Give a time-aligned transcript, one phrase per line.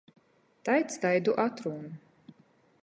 [0.69, 1.85] Taids taidu atrūn.